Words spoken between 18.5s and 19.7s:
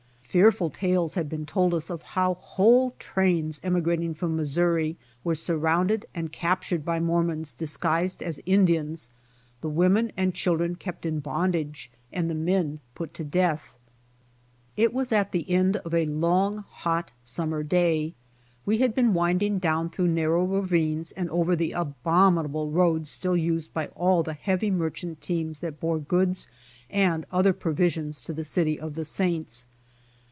LETTERS FROM HOME 101 We had been winding